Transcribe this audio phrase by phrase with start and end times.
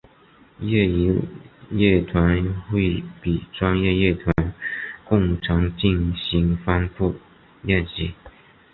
[0.61, 1.15] 业余
[1.69, 4.33] 乐团会比专业乐团
[5.07, 7.13] 更常进行分部
[7.61, 8.15] 练习。